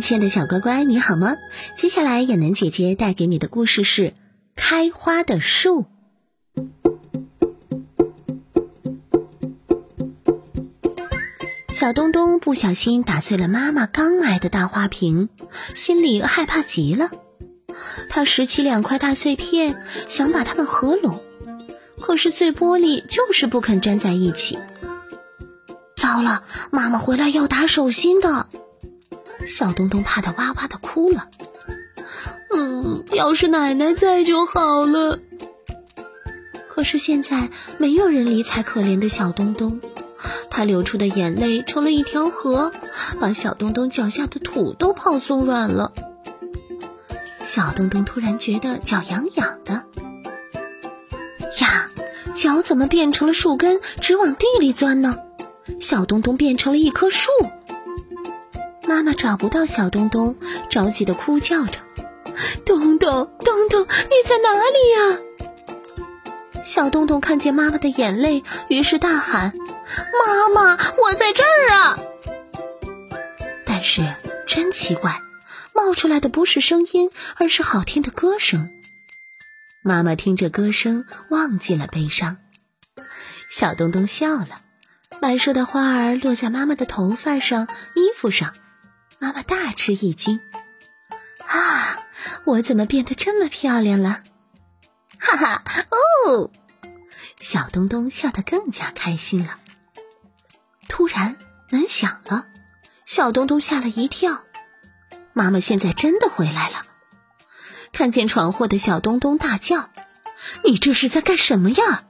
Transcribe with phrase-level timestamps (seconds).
[0.00, 1.36] 亲爱的小乖乖，你好吗？
[1.76, 4.02] 接下来亚楠姐姐带给你的故事是
[4.54, 5.84] 《开花的树》。
[11.72, 15.28] 小东东不小心打碎了妈妈刚买的大花瓶，
[15.74, 17.10] 心里害怕极了。
[18.08, 21.20] 他拾起两块大碎片，想把它们合拢，
[22.00, 24.58] 可是碎玻璃就是不肯粘在一起。
[25.96, 28.48] 糟了，妈妈回来要打手心的。
[29.48, 31.28] 小东东怕得哇哇的哭了。
[32.54, 35.18] 嗯，要是奶奶在就好了。
[36.68, 39.80] 可是现在没有人理睬可怜的小东东。
[40.50, 42.72] 他流出的眼泪成了一条河，
[43.20, 45.92] 把小东东脚下的土都泡松软了。
[47.42, 49.84] 小东东突然觉得脚痒痒的，
[51.60, 51.90] 呀，
[52.34, 55.18] 脚怎么变成了树根，直往地里钻呢？
[55.80, 57.30] 小东东变成了一棵树。
[58.88, 60.34] 妈妈找不到小东东，
[60.70, 61.78] 着急的哭叫着
[62.64, 65.18] ：“东东，东东，你在哪里呀？”
[66.64, 69.52] 小东东看见妈妈的眼泪，于是大喊。
[70.26, 71.98] 妈妈，我在这儿啊！
[73.66, 74.14] 但是
[74.46, 75.20] 真奇怪，
[75.74, 78.70] 冒出来的不是声音，而是好听的歌声。
[79.82, 82.38] 妈妈听着歌声，忘记了悲伤。
[83.50, 84.62] 小东东笑了，
[85.20, 88.54] 白色的花儿落在妈妈的头发上、衣服上。
[89.18, 90.40] 妈妈大吃一惊
[91.46, 92.02] ：“啊，
[92.44, 94.22] 我怎么变得这么漂亮了？”
[95.18, 96.50] 哈哈，哦！
[97.40, 99.58] 小东东笑得更加开心了。
[100.88, 101.36] 突然
[101.70, 102.46] 门响了，
[103.04, 104.44] 小东东吓了一跳。
[105.32, 106.86] 妈妈现在真的回来了，
[107.92, 109.90] 看见闯祸的小东东大叫
[110.64, 112.04] ：“你这是在干什么呀？”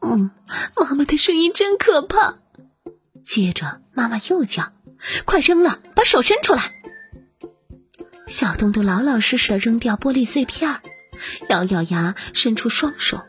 [0.00, 0.30] 嗯，
[0.76, 2.38] 妈妈的声音真可怕。
[3.24, 4.72] 接着妈妈又叫
[5.24, 6.72] ：“快扔了，把手伸出来！”
[8.26, 10.80] 小东东老老实实的扔掉玻璃碎片，
[11.48, 13.22] 咬咬牙，伸出双手。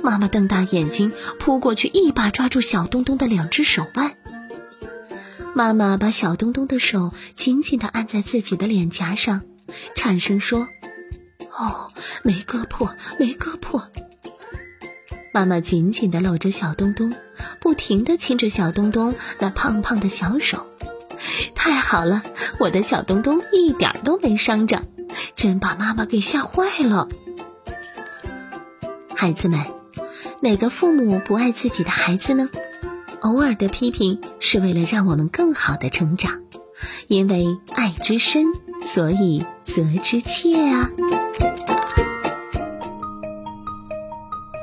[0.00, 4.16] 妈妈瞪大眼睛扑过去，一把抓住小东东的两只手腕。
[5.54, 9.42] 妈妈把小东东的手紧紧的按在自己的脸颊上，
[9.96, 10.68] 颤声说
[11.50, 11.90] ：“哦，
[12.22, 13.90] 没割破，没割破。”
[15.38, 17.14] 妈妈紧紧地搂着小东东，
[17.60, 20.66] 不停地亲着小东东那胖胖的小手。
[21.54, 22.24] 太好了，
[22.58, 24.82] 我的小东东一点都没伤着，
[25.36, 27.08] 真把妈妈给吓坏了。
[29.14, 29.60] 孩子们。
[30.40, 32.48] 哪个父母不爱自己的孩子呢？
[33.20, 36.40] 偶尔的批评是为了让我们更好的成长，
[37.06, 38.46] 因为爱之深，
[38.84, 40.90] 所以责之切啊。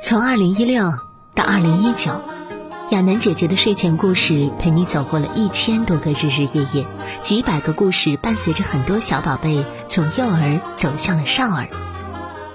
[0.08, 0.92] 从二零一六
[1.34, 2.12] 到二零一九，
[2.90, 6.86] 亚楠姐姐的睡前故事陪你走过了一千多个日日夜夜，
[7.22, 11.66] 几百个故事伴随着很多小宝贝从幼儿走向了少儿。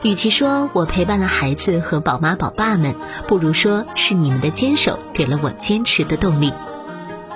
[0.02, 2.96] 与其说我陪伴了孩子和宝妈宝爸们，
[3.28, 6.54] 不如说是你们的坚守给了我坚持的动力。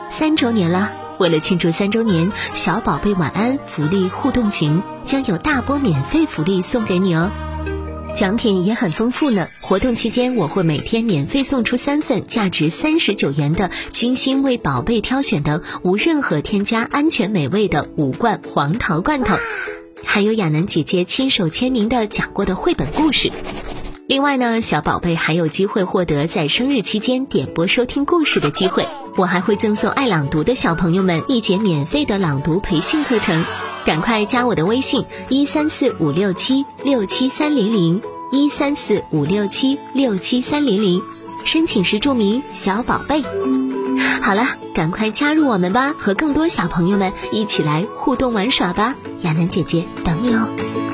[0.09, 7.29] 三周年了，为了庆祝三周年，小宝贝晚安福利互动群将有大波免费福利送给你哦，
[8.15, 9.45] 奖品也很丰富呢。
[9.61, 19.35] 活动期间，我会每天免费送出三份价值三十九元的精心为宝贝挑选的无任何添加、安全美味的五罐黄桃罐头。
[20.03, 23.31] 还有亚楠姐姐亲手签名的讲过的绘本故事，
[24.07, 28.87] 另外呢，小宝贝还有机会获得在生日期间点播收听故事的机会。
[29.17, 33.43] 我还会赠送爱朗读的小朋友们一节免费的朗读培训课程，
[33.85, 38.01] 赶快加我的微信一三四五六七六七三零零
[38.31, 41.01] 一三四五六七六七三零零，
[41.45, 43.23] 申请时注明小宝贝。
[44.23, 44.43] 好了，
[44.73, 48.95] 赶快加入我们吧，和更多小朋友们一起来互动玩耍吧！
[49.21, 50.84] 亚楠姐姐等你哦。